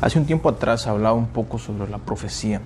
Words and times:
Hace 0.00 0.18
un 0.18 0.24
tiempo 0.24 0.48
atrás 0.48 0.86
hablaba 0.86 1.14
un 1.14 1.26
poco 1.26 1.58
sobre 1.58 1.86
la 1.90 1.98
profecía, 1.98 2.62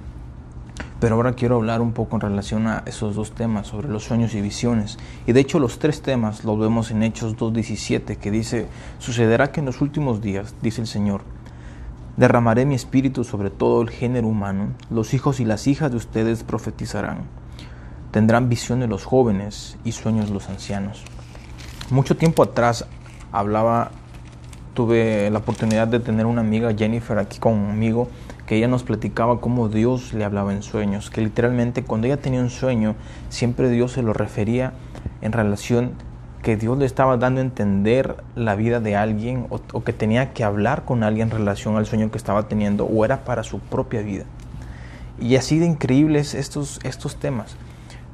pero 1.00 1.16
ahora 1.16 1.32
quiero 1.32 1.57
hablar 1.57 1.80
un 1.80 1.93
poco 1.93 2.14
en 2.14 2.21
relación 2.21 2.68
a 2.68 2.84
esos 2.87 3.16
dos 3.16 3.32
temas, 3.32 3.66
sobre 3.66 3.88
los 3.88 4.04
sueños 4.04 4.34
y 4.34 4.41
visiones. 4.41 4.98
Y 5.27 5.32
de 5.32 5.41
hecho 5.41 5.59
los 5.59 5.80
tres 5.80 6.00
temas 6.00 6.45
los 6.45 6.61
vemos 6.61 6.93
en 6.93 7.02
Hechos 7.02 7.36
2.17, 7.36 8.18
que 8.18 8.30
dice, 8.30 8.68
sucederá 9.00 9.50
que 9.50 9.59
en 9.59 9.66
los 9.66 9.80
últimos 9.80 10.23
días, 10.23 10.55
dice 10.62 10.80
el 10.80 10.86
Señor, 10.86 11.23
derramaré 12.16 12.66
mi 12.66 12.77
espíritu 12.77 13.25
sobre 13.25 13.51
todo 13.51 13.82
el 13.82 13.91
género 13.91 14.29
humano, 14.29 14.69
los 14.89 15.12
hijos 15.12 15.41
y 15.41 15.45
las 15.45 15.66
hijas 15.66 15.91
de 15.91 15.96
ustedes 15.96 16.45
profetizarán, 16.45 17.23
tendrán 18.12 18.48
visiones 18.48 18.89
los 18.89 19.05
jóvenes 19.05 19.77
y 19.85 19.91
sueños 19.91 20.30
los 20.30 20.48
ancianos. 20.48 21.03
Mucho 21.91 22.16
tiempo 22.16 22.45
atrás 22.45 22.86
hablaba 23.32 23.90
tuve 24.75 25.31
la 25.31 25.39
oportunidad 25.39 25.89
de 25.89 26.01
tener 26.01 26.27
una 26.27 26.41
amiga, 26.41 26.75
Jennifer, 26.75 27.19
aquí 27.19 27.39
conmigo, 27.39 28.09
que 28.46 28.57
ella 28.57 28.69
nos 28.69 28.83
platicaba 28.83 29.41
cómo 29.41 29.69
Dios 29.69 30.13
le 30.13 30.25
hablaba 30.25 30.53
en 30.53 30.63
sueños, 30.63 31.09
que 31.09 31.23
literalmente 31.23 31.83
cuando 31.83 32.06
ella 32.06 32.19
tenía 32.19 32.41
un 32.41 32.50
sueño, 32.50 32.95
siempre 33.31 33.70
Dios 33.70 33.92
se 33.92 34.03
lo 34.03 34.12
refería 34.12 34.75
en 35.23 35.33
relación 35.33 35.92
que 36.42 36.56
Dios 36.59 36.77
le 36.77 36.84
estaba 36.84 37.17
dando 37.17 37.41
a 37.41 37.45
entender 37.45 38.17
la 38.37 38.55
vida 38.55 38.78
de 38.78 38.97
alguien 38.97 39.47
o, 39.48 39.83
que 39.83 39.95
tenía 39.95 40.34
que 40.34 40.45
hablar 40.45 40.84
con 40.84 41.03
alguien 41.03 41.28
en 41.31 41.39
relación 41.39 41.77
al 41.77 41.86
sueño 41.86 42.11
que 42.11 42.19
estaba 42.19 42.48
teniendo 42.48 42.84
o 42.84 43.05
era 43.05 43.25
para 43.25 43.42
su 43.45 43.61
propia 43.61 44.03
vida. 44.03 44.25
Y 45.19 45.36
así 45.36 45.59
de 45.59 45.64
increíbles 45.64 46.34
estos, 46.34 46.81
estos 46.83 47.17
temas. 47.17 47.56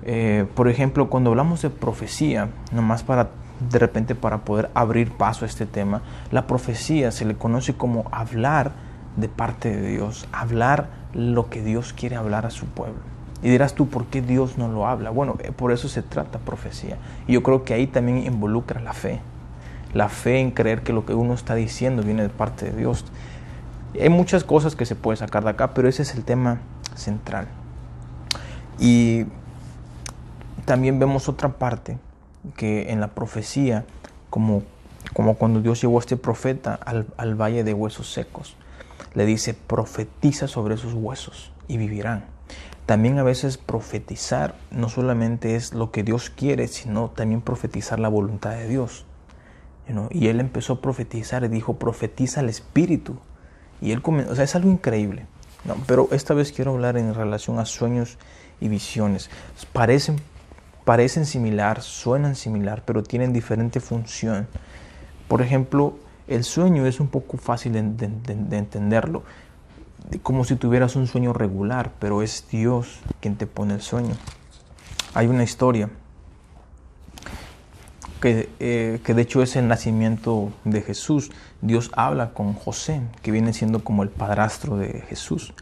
Eh, 0.04 0.46
por 0.54 0.68
ejemplo, 0.68 1.10
cuando 1.10 1.30
hablamos 1.30 1.62
de 1.62 1.70
profecía, 1.70 2.50
nomás 2.72 3.02
para 3.02 3.30
de 3.68 3.78
repente 3.78 4.14
para 4.14 4.38
poder 4.38 4.70
abrir 4.74 5.12
paso 5.12 5.44
a 5.44 5.48
este 5.48 5.66
tema, 5.66 6.02
la 6.30 6.46
profecía 6.46 7.10
se 7.10 7.24
le 7.24 7.36
conoce 7.36 7.74
como 7.74 8.06
hablar 8.10 8.72
de 9.16 9.28
parte 9.28 9.76
de 9.76 9.88
Dios, 9.90 10.26
hablar 10.32 10.88
lo 11.12 11.50
que 11.50 11.62
Dios 11.62 11.92
quiere 11.92 12.16
hablar 12.16 12.46
a 12.46 12.50
su 12.50 12.66
pueblo. 12.66 13.00
Y 13.42 13.48
dirás 13.48 13.74
tú, 13.74 13.88
¿por 13.88 14.06
qué 14.06 14.22
Dios 14.22 14.58
no 14.58 14.68
lo 14.68 14.86
habla? 14.86 15.10
Bueno, 15.10 15.36
eh, 15.40 15.50
por 15.52 15.72
eso 15.72 15.88
se 15.88 16.02
trata 16.02 16.38
profecía. 16.38 16.98
Y 17.26 17.32
yo 17.32 17.42
creo 17.42 17.64
que 17.64 17.74
ahí 17.74 17.86
también 17.86 18.18
involucra 18.18 18.80
la 18.80 18.92
fe. 18.92 19.20
La 19.94 20.08
fe 20.08 20.40
en 20.40 20.50
creer 20.50 20.82
que 20.82 20.92
lo 20.92 21.06
que 21.06 21.14
uno 21.14 21.34
está 21.34 21.54
diciendo 21.54 22.02
viene 22.02 22.22
de 22.22 22.28
parte 22.28 22.70
de 22.70 22.76
Dios. 22.76 23.04
Hay 23.98 24.10
muchas 24.10 24.44
cosas 24.44 24.76
que 24.76 24.84
se 24.84 24.94
puede 24.94 25.16
sacar 25.16 25.42
de 25.42 25.50
acá, 25.50 25.72
pero 25.72 25.88
ese 25.88 26.02
es 26.02 26.14
el 26.14 26.22
tema 26.22 26.58
central. 26.94 27.46
Y 28.78 29.24
también 30.66 30.98
vemos 30.98 31.28
otra 31.28 31.48
parte 31.48 31.98
que 32.56 32.90
en 32.90 33.00
la 33.00 33.08
profecía, 33.08 33.84
como, 34.30 34.62
como 35.14 35.34
cuando 35.34 35.60
Dios 35.60 35.80
llevó 35.80 35.98
a 35.98 36.00
este 36.00 36.16
profeta 36.16 36.74
al, 36.74 37.06
al 37.16 37.34
valle 37.34 37.64
de 37.64 37.74
huesos 37.74 38.12
secos, 38.12 38.56
le 39.14 39.26
dice, 39.26 39.54
profetiza 39.54 40.48
sobre 40.48 40.74
esos 40.74 40.94
huesos 40.94 41.52
y 41.68 41.76
vivirán. 41.76 42.24
También 42.86 43.18
a 43.18 43.22
veces 43.22 43.56
profetizar 43.56 44.56
no 44.70 44.88
solamente 44.88 45.54
es 45.54 45.74
lo 45.74 45.90
que 45.90 46.02
Dios 46.02 46.30
quiere, 46.30 46.66
sino 46.68 47.10
también 47.10 47.40
profetizar 47.40 48.00
la 48.00 48.08
voluntad 48.08 48.50
de 48.50 48.66
Dios. 48.68 49.04
Y 50.10 50.28
él 50.28 50.40
empezó 50.40 50.74
a 50.74 50.80
profetizar 50.80 51.44
y 51.44 51.48
dijo, 51.48 51.74
profetiza 51.74 52.40
el 52.40 52.48
Espíritu. 52.48 53.16
Y 53.80 53.92
él 53.92 54.02
comenzó, 54.02 54.32
o 54.32 54.34
sea, 54.34 54.44
es 54.44 54.54
algo 54.54 54.70
increíble. 54.70 55.26
pero 55.86 56.08
esta 56.12 56.34
vez 56.34 56.52
quiero 56.52 56.72
hablar 56.72 56.96
en 56.96 57.14
relación 57.14 57.58
a 57.58 57.66
sueños 57.66 58.18
y 58.60 58.68
visiones. 58.68 59.30
Parecen 59.72 60.16
parecen 60.90 61.24
similar, 61.24 61.82
suenan 61.82 62.34
similar, 62.34 62.82
pero 62.84 63.04
tienen 63.04 63.32
diferente 63.32 63.78
función. 63.78 64.48
Por 65.28 65.40
ejemplo, 65.40 65.94
el 66.26 66.42
sueño 66.42 66.84
es 66.84 66.98
un 66.98 67.06
poco 67.06 67.36
fácil 67.36 67.74
de, 67.74 68.56
entenderlo, 68.56 69.22
como 70.24 70.42
si 70.42 70.56
tuvieras 70.56 70.96
un 70.96 71.06
sueño 71.06 71.32
regular, 71.32 71.92
pero 72.00 72.22
es 72.22 72.44
Dios 72.50 72.98
quien 73.20 73.36
te 73.36 73.46
pone 73.46 73.74
el 73.74 73.82
sueño. 73.82 74.16
Hay 75.14 75.28
una 75.28 75.44
historia 75.44 75.90
que, 78.20 78.48
eh, 78.58 78.98
que, 79.04 79.14
de 79.14 79.22
hecho 79.22 79.44
es 79.44 79.54
el 79.54 79.68
nacimiento 79.68 80.52
de 80.64 80.82
Jesús. 80.82 81.30
Dios 81.62 81.92
habla 81.94 82.34
con 82.34 82.52
José, 82.52 83.00
que 83.22 83.30
viene 83.30 83.52
siendo 83.52 83.84
como 83.84 84.02
el 84.02 84.08
padrastro 84.08 84.76
de 84.76 85.02
Jesús. 85.02 85.54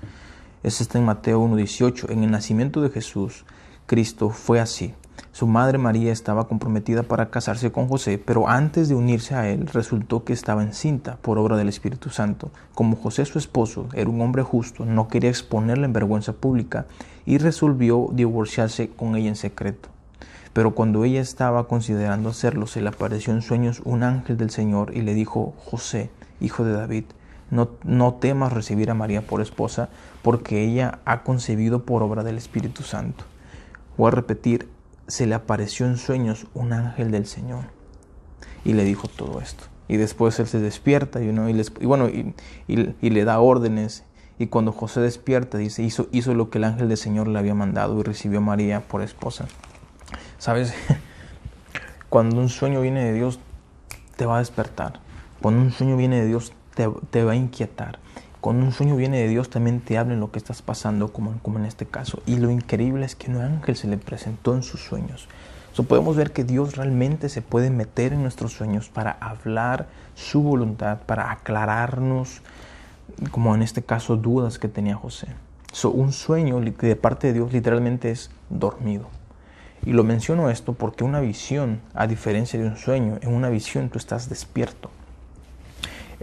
Eso 0.62 0.83
está 0.83 0.97
en 0.97 1.05
Mateo 1.05 1.43
1.18. 1.43 2.12
En 2.12 2.25
el 2.25 2.31
nacimiento 2.31 2.81
de 2.81 2.89
Jesús, 2.89 3.45
Cristo 3.84 4.31
fue 4.31 4.59
así. 4.59 4.95
Su 5.33 5.47
madre 5.47 5.79
María 5.79 6.12
estaba 6.12 6.49
comprometida 6.49 7.03
para 7.03 7.31
casarse 7.31 7.71
con 7.71 7.89
José, 7.89 8.19
pero 8.19 8.49
antes 8.49 8.89
de 8.89 8.95
unirse 8.95 9.34
a 9.34 9.49
él 9.49 9.67
resultó 9.67 10.25
que 10.25 10.33
estaba 10.33 10.62
encinta 10.62 11.17
por 11.23 11.39
obra 11.39 11.56
del 11.56 11.69
Espíritu 11.69 12.11
Santo. 12.11 12.51
Como 12.75 12.97
José 12.97 13.25
su 13.25 13.39
esposo 13.39 13.89
era 13.95 14.11
un 14.11 14.21
hombre 14.21 14.43
justo, 14.43 14.84
no 14.84 15.09
quería 15.09 15.31
exponerla 15.31 15.87
en 15.87 15.93
vergüenza 15.93 16.33
pública 16.33 16.87
y 17.25 17.39
resolvió 17.39 18.09
divorciarse 18.12 18.91
con 18.91 19.17
ella 19.17 19.28
en 19.28 19.37
secreto. 19.37 19.89
Pero 20.53 20.75
cuando 20.75 21.05
ella 21.05 21.21
estaba 21.21 21.69
considerando 21.69 22.31
hacerlo, 22.31 22.67
se 22.67 22.81
le 22.81 22.89
apareció 22.89 23.33
en 23.33 23.43
sueños 23.43 23.81
un 23.84 24.03
ángel 24.03 24.37
del 24.37 24.51
Señor 24.51 24.97
y 24.97 25.03
le 25.03 25.15
dijo, 25.15 25.55
José, 25.65 26.11
hijo 26.41 26.65
de 26.65 26.73
David, 26.73 27.05
no, 27.51 27.69
no 27.84 28.15
temas 28.15 28.53
recibir 28.53 28.91
a 28.91 28.95
María 28.95 29.23
por 29.23 29.41
esposa, 29.41 29.89
porque 30.23 30.65
ella 30.65 30.99
ha 31.05 31.23
concebido 31.23 31.84
por 31.84 32.03
obra 32.03 32.25
del 32.25 32.39
Espíritu 32.39 32.83
Santo. 32.83 33.25
Voy 33.97 34.09
a 34.09 34.12
repetir, 34.12 34.69
se 35.09 35.27
le 35.27 35.35
apareció 35.35 35.87
en 35.87 35.97
sueños 35.97 36.47
un 36.55 36.73
ángel 36.73 37.11
del 37.11 37.27
Señor 37.27 37.65
y 38.65 38.75
le 38.75 38.85
dijo 38.85 39.09
todo 39.09 39.41
esto. 39.41 39.65
Y 39.89 39.97
después 39.97 40.39
él 40.39 40.47
se 40.47 40.61
despierta 40.61 41.23
y, 41.23 41.29
y, 41.29 41.87
bueno, 41.87 42.09
y, 42.09 43.11
le 43.11 43.25
da 43.25 43.41
órdenes. 43.41 44.05
Y 44.39 44.49
cuando 44.49 44.71
José 44.71 45.01
despierta, 45.01 45.57
dice, 45.57 45.83
hizo, 45.83 46.09
hizo 46.13 46.35
lo 46.35 46.51
que 46.51 46.59
el 46.59 46.65
ángel 46.65 46.89
del 46.89 46.99
Señor 46.99 47.27
le 47.27 47.39
había 47.39 47.55
mandado 47.55 47.99
y 47.99 48.03
recibió 48.03 48.39
a 48.39 48.43
María 48.43 48.81
por 48.81 49.03
esposa. 49.03 49.47
¿Sabes? 50.37 50.75
Cuando 52.11 52.41
un 52.41 52.51
sueño 52.51 52.83
viene 52.83 53.03
de 53.03 53.15
Dios, 53.15 53.41
te 54.17 54.27
va 54.27 54.37
a 54.37 54.39
despertar. 54.41 55.01
Cuando 55.41 55.63
un 55.63 55.73
sueño 55.73 55.97
viene 55.97 56.21
de 56.21 56.27
Dios, 56.27 56.53
te, 56.75 56.87
te 57.11 57.25
va 57.25 57.33
a 57.33 57.37
inquietar. 57.37 57.99
Cuando 58.41 58.65
un 58.65 58.72
sueño 58.72 58.94
viene 58.94 59.19
de 59.19 59.28
Dios, 59.28 59.50
también 59.50 59.81
te 59.81 59.99
habla 59.99 60.15
en 60.15 60.21
lo 60.21 60.31
que 60.31 60.38
estás 60.38 60.62
pasando, 60.62 61.12
como, 61.12 61.38
como 61.43 61.59
en 61.59 61.65
este 61.65 61.87
caso. 61.87 62.22
Y 62.25 62.37
lo 62.37 62.50
increíble 62.50 63.04
es 63.04 63.16
que 63.16 63.31
un 63.31 63.38
ángel 63.38 63.75
se 63.75 63.88
le 63.88 63.97
presentó 63.97 64.54
en 64.54 64.62
sus 64.62 64.81
sueños. 64.81 65.28
So, 65.72 65.82
podemos 65.82 66.16
ver 66.16 66.32
que 66.32 66.44
Dios 66.44 66.77
realmente 66.77 67.28
se 67.28 67.43
puede 67.43 67.71
meter 67.71 68.12
en 68.12 68.22
nuestros 68.22 68.53
sueños 68.53 68.88
para 68.88 69.12
hablar 69.12 69.87
su 70.15 70.43
voluntad, 70.43 70.98
para 71.06 71.32
aclararnos, 71.32 72.43
como 73.32 73.54
en 73.54 73.62
este 73.62 73.82
caso, 73.82 74.16
dudas 74.16 74.59
que 74.59 74.69
tenía 74.69 74.94
José. 74.94 75.28
So, 75.72 75.91
un 75.91 76.12
sueño 76.12 76.60
de 76.60 76.97
parte 76.97 77.28
de 77.28 77.32
Dios 77.32 77.53
literalmente 77.53 78.10
es 78.10 78.31
dormido. 78.50 79.09
Y 79.84 79.93
lo 79.93 80.04
menciono 80.04 80.50
esto 80.50 80.75
porque 80.75 81.04
una 81.04 81.21
visión, 81.21 81.81
a 81.94 82.06
diferencia 82.06 82.59
de 82.59 82.66
un 82.66 82.77
sueño, 82.77 83.19
en 83.21 83.34
una 83.34 83.48
visión 83.48 83.88
tú 83.88 83.98
estás 83.98 84.28
despierto. 84.28 84.91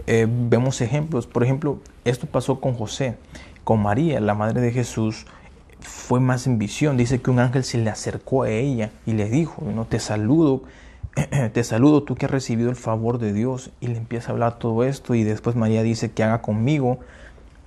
Eh, 0.06 0.26
vemos 0.28 0.80
ejemplos, 0.80 1.26
por 1.26 1.42
ejemplo, 1.42 1.78
esto 2.04 2.26
pasó 2.26 2.60
con 2.60 2.74
José, 2.74 3.16
con 3.64 3.82
María, 3.82 4.20
la 4.20 4.34
madre 4.34 4.60
de 4.60 4.70
Jesús, 4.70 5.26
fue 5.80 6.20
más 6.20 6.46
en 6.46 6.58
visión. 6.58 6.96
Dice 6.96 7.20
que 7.20 7.30
un 7.30 7.40
ángel 7.40 7.64
se 7.64 7.78
le 7.78 7.90
acercó 7.90 8.44
a 8.44 8.50
ella 8.50 8.90
y 9.04 9.12
le 9.12 9.28
dijo, 9.28 9.62
¿no? 9.74 9.84
te 9.84 9.98
saludo, 9.98 10.62
te 11.52 11.64
saludo 11.64 12.02
tú 12.02 12.14
que 12.14 12.26
has 12.26 12.30
recibido 12.30 12.70
el 12.70 12.76
favor 12.76 13.18
de 13.18 13.32
Dios. 13.32 13.70
Y 13.80 13.88
le 13.88 13.96
empieza 13.96 14.30
a 14.30 14.32
hablar 14.32 14.58
todo 14.58 14.84
esto 14.84 15.14
y 15.14 15.24
después 15.24 15.56
María 15.56 15.82
dice 15.82 16.12
que 16.12 16.22
haga 16.22 16.42
conmigo 16.42 17.00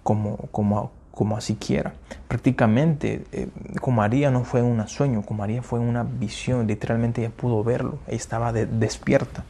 como, 0.03 0.37
como, 0.51 0.91
como 1.11 1.35
así 1.35 1.55
quiera. 1.55 1.93
Prácticamente 2.29 3.25
eh, 3.31 3.49
con 3.81 3.95
María 3.95 4.31
no 4.31 4.45
fue 4.45 4.61
un 4.61 4.87
sueño, 4.87 5.23
con 5.23 5.37
María 5.37 5.61
fue 5.61 5.79
una 5.79 6.03
visión, 6.03 6.67
literalmente 6.67 7.21
ella 7.21 7.31
pudo 7.35 7.63
verlo, 7.63 7.99
ella 8.07 8.17
estaba 8.17 8.53
despierta. 8.53 9.43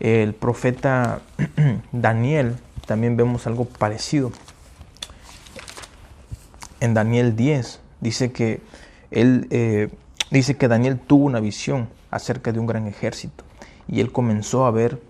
El 0.00 0.34
profeta 0.34 1.20
Daniel 1.92 2.56
también 2.86 3.16
vemos 3.16 3.46
algo 3.46 3.66
parecido. 3.66 4.32
En 6.80 6.94
Daniel 6.94 7.36
10 7.36 7.80
dice 8.00 8.32
que 8.32 8.60
él 9.10 9.46
eh, 9.50 9.90
dice 10.30 10.56
que 10.56 10.68
Daniel 10.68 10.98
tuvo 10.98 11.26
una 11.26 11.40
visión 11.40 11.88
acerca 12.10 12.52
de 12.52 12.58
un 12.58 12.66
gran 12.66 12.86
ejército 12.86 13.44
y 13.86 14.00
él 14.00 14.10
comenzó 14.10 14.64
a 14.64 14.70
ver 14.70 15.00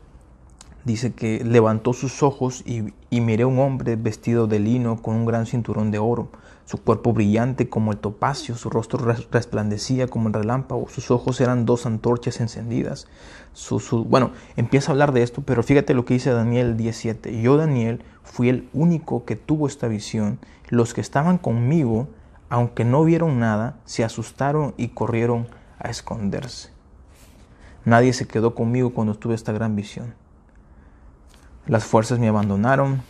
dice 0.84 1.12
que 1.12 1.42
levantó 1.44 1.92
sus 1.92 2.22
ojos 2.22 2.62
y, 2.66 2.92
y 3.10 3.20
miré 3.20 3.44
a 3.44 3.46
un 3.46 3.58
hombre 3.58 3.96
vestido 3.96 4.46
de 4.46 4.60
lino 4.60 5.00
con 5.02 5.14
un 5.16 5.26
gran 5.26 5.46
cinturón 5.46 5.90
de 5.90 5.98
oro 5.98 6.30
su 6.70 6.80
cuerpo 6.80 7.12
brillante 7.12 7.68
como 7.68 7.90
el 7.90 7.98
topacio, 7.98 8.54
su 8.54 8.70
rostro 8.70 9.12
resplandecía 9.32 10.06
como 10.06 10.28
el 10.28 10.34
relámpago, 10.34 10.88
sus 10.88 11.10
ojos 11.10 11.40
eran 11.40 11.66
dos 11.66 11.84
antorchas 11.84 12.40
encendidas. 12.40 13.08
bueno, 14.06 14.30
empieza 14.56 14.90
a 14.90 14.92
hablar 14.92 15.10
de 15.12 15.24
esto, 15.24 15.42
pero 15.42 15.64
fíjate 15.64 15.94
lo 15.94 16.04
que 16.04 16.14
dice 16.14 16.30
Daniel 16.30 16.76
17. 16.76 17.42
Yo, 17.42 17.56
Daniel, 17.56 18.04
fui 18.22 18.50
el 18.50 18.68
único 18.72 19.24
que 19.24 19.34
tuvo 19.34 19.66
esta 19.66 19.88
visión. 19.88 20.38
Los 20.68 20.94
que 20.94 21.00
estaban 21.00 21.38
conmigo, 21.38 22.06
aunque 22.50 22.84
no 22.84 23.02
vieron 23.02 23.40
nada, 23.40 23.80
se 23.84 24.04
asustaron 24.04 24.72
y 24.76 24.90
corrieron 24.90 25.48
a 25.80 25.90
esconderse. 25.90 26.70
Nadie 27.84 28.12
se 28.12 28.28
quedó 28.28 28.54
conmigo 28.54 28.94
cuando 28.94 29.16
tuve 29.16 29.34
esta 29.34 29.50
gran 29.50 29.74
visión. 29.74 30.14
Las 31.66 31.84
fuerzas 31.84 32.18
me 32.18 32.28
abandonaron, 32.28 33.02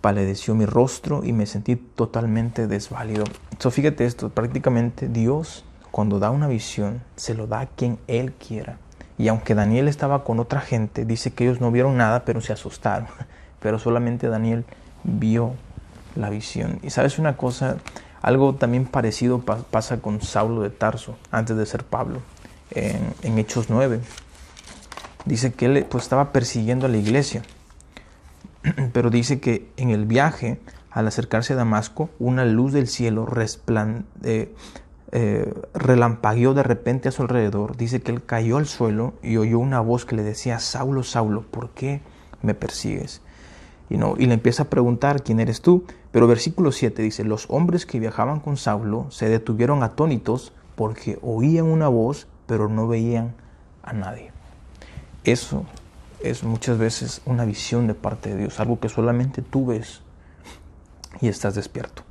paledeció 0.00 0.54
mi 0.54 0.66
rostro 0.66 1.24
y 1.24 1.32
me 1.32 1.46
sentí 1.46 1.76
totalmente 1.76 2.66
desválido. 2.66 3.24
So, 3.58 3.70
fíjate 3.70 4.06
esto, 4.06 4.30
prácticamente 4.30 5.08
Dios 5.08 5.64
cuando 5.90 6.18
da 6.18 6.30
una 6.30 6.46
visión 6.46 7.02
se 7.16 7.34
lo 7.34 7.46
da 7.46 7.60
a 7.60 7.66
quien 7.66 7.98
Él 8.06 8.32
quiera. 8.32 8.78
Y 9.18 9.28
aunque 9.28 9.54
Daniel 9.54 9.88
estaba 9.88 10.24
con 10.24 10.40
otra 10.40 10.60
gente, 10.60 11.04
dice 11.04 11.32
que 11.32 11.44
ellos 11.44 11.60
no 11.60 11.70
vieron 11.70 11.96
nada, 11.96 12.24
pero 12.24 12.40
se 12.40 12.52
asustaron. 12.52 13.08
Pero 13.60 13.78
solamente 13.78 14.28
Daniel 14.28 14.64
vio 15.04 15.52
la 16.16 16.30
visión. 16.30 16.78
Y 16.82 16.88
sabes 16.88 17.18
una 17.18 17.36
cosa, 17.36 17.76
algo 18.22 18.54
también 18.54 18.86
parecido 18.86 19.40
pasa 19.40 19.98
con 19.98 20.22
Saulo 20.22 20.62
de 20.62 20.70
Tarso, 20.70 21.18
antes 21.30 21.58
de 21.58 21.66
ser 21.66 21.84
Pablo, 21.84 22.22
en, 22.70 23.12
en 23.22 23.38
Hechos 23.38 23.68
9. 23.68 24.00
Dice 25.24 25.52
que 25.52 25.66
él 25.66 25.86
pues, 25.88 26.04
estaba 26.04 26.32
persiguiendo 26.32 26.86
a 26.86 26.88
la 26.88 26.96
iglesia 26.96 27.42
pero 28.92 29.10
dice 29.10 29.40
que 29.40 29.68
en 29.76 29.90
el 29.90 30.06
viaje, 30.06 30.60
al 30.90 31.06
acercarse 31.06 31.54
a 31.54 31.56
Damasco, 31.56 32.10
una 32.18 32.44
luz 32.44 32.72
del 32.72 32.88
cielo 32.88 33.28
eh, 34.24 34.54
eh, 35.12 35.54
relampagueó 35.74 36.54
de 36.54 36.62
repente 36.62 37.08
a 37.08 37.12
su 37.12 37.22
alrededor. 37.22 37.76
Dice 37.76 38.00
que 38.00 38.12
él 38.12 38.24
cayó 38.24 38.58
al 38.58 38.66
suelo 38.66 39.14
y 39.22 39.36
oyó 39.36 39.58
una 39.58 39.80
voz 39.80 40.04
que 40.04 40.16
le 40.16 40.22
decía, 40.22 40.58
Saulo, 40.58 41.02
Saulo, 41.02 41.42
¿por 41.42 41.70
qué 41.70 42.00
me 42.42 42.54
persigues? 42.54 43.22
Y, 43.88 43.96
no, 43.96 44.14
y 44.16 44.26
le 44.26 44.34
empieza 44.34 44.64
a 44.64 44.70
preguntar, 44.70 45.22
¿quién 45.22 45.40
eres 45.40 45.62
tú? 45.62 45.84
Pero 46.12 46.28
versículo 46.28 46.70
7 46.70 47.02
dice, 47.02 47.24
los 47.24 47.46
hombres 47.48 47.86
que 47.86 47.98
viajaban 47.98 48.40
con 48.40 48.56
Saulo 48.56 49.06
se 49.10 49.28
detuvieron 49.28 49.82
atónitos 49.82 50.52
porque 50.76 51.18
oían 51.22 51.66
una 51.66 51.88
voz, 51.88 52.28
pero 52.46 52.68
no 52.68 52.86
veían 52.86 53.34
a 53.82 53.92
nadie. 53.92 54.32
Eso 55.24 55.64
es 56.22 56.44
muchas 56.44 56.78
veces 56.78 57.22
una 57.26 57.44
visión 57.44 57.86
de 57.86 57.94
parte 57.94 58.30
de 58.30 58.36
Dios, 58.36 58.60
algo 58.60 58.80
que 58.80 58.88
solamente 58.88 59.42
tú 59.42 59.66
ves 59.66 60.02
y 61.20 61.28
estás 61.28 61.54
despierto. 61.54 62.02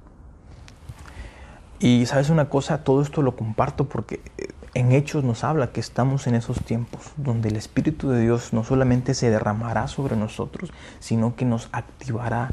Y 1.80 2.06
sabes 2.08 2.30
una 2.30 2.50
cosa, 2.50 2.84
todo 2.84 3.02
esto 3.02 3.22
lo 3.22 3.36
comparto 3.36 3.88
porque 3.88 4.22
eh, 4.38 4.50
en 4.74 4.92
Hechos 4.92 5.24
nos 5.24 5.44
habla 5.44 5.72
que 5.72 5.80
estamos 5.80 6.28
en 6.28 6.36
esos 6.36 6.62
tiempos 6.64 7.14
donde 7.16 7.50
el 7.50 7.56
Espíritu 7.56 8.10
de 8.10 8.22
Dios 8.22 8.54
no 8.54 8.64
solamente 8.64 9.14
se 9.14 9.30
derramará 9.30 9.88
sobre 9.88 10.16
nosotros, 10.16 10.72
sino 11.00 11.36
que 11.36 11.46
nos 11.46 11.70
activará 11.72 12.50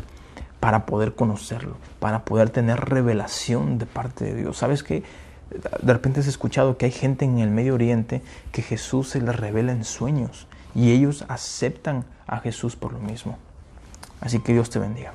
para 0.60 0.86
poder 0.86 1.14
conocerlo, 1.14 1.76
para 1.98 2.24
poder 2.24 2.50
tener 2.50 2.80
revelación 2.80 3.78
de 3.78 3.86
parte 3.86 4.24
de 4.24 4.34
Dios. 4.34 4.56
¿Sabes 4.56 4.82
que 4.82 5.02
De 5.50 5.92
repente 5.92 6.20
has 6.20 6.26
escuchado 6.26 6.76
que 6.76 6.86
hay 6.86 6.92
gente 6.92 7.24
en 7.24 7.38
el 7.38 7.50
Medio 7.50 7.74
Oriente 7.74 8.22
que 8.52 8.62
Jesús 8.62 9.10
se 9.10 9.20
les 9.20 9.36
revela 9.36 9.72
en 9.72 9.84
sueños 9.84 10.46
y 10.74 10.92
ellos 10.92 11.24
aceptan 11.28 12.04
a 12.26 12.38
Jesús 12.38 12.76
por 12.76 12.92
lo 12.92 12.98
mismo. 12.98 13.38
Así 14.20 14.40
que 14.40 14.52
Dios 14.52 14.70
te 14.70 14.78
bendiga. 14.78 15.12